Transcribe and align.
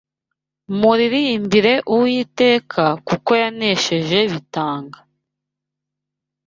Muririmbire 0.79 1.73
Uwiteka, 1.93 2.83
kuko 3.07 3.31
yanesheje 3.41 4.19
bitanga 4.31 4.99